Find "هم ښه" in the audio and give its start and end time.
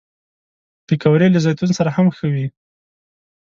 1.97-2.25